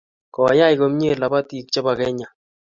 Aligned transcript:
Koyay 0.33 0.73
komie 0.79 1.11
lobotii 1.21 1.67
che 1.71 1.79
bo 1.85 1.93
Kenya. 1.99 2.27